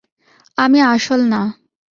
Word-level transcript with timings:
আমি 0.57 0.79
আসল 0.93 1.21
না। 1.31 1.41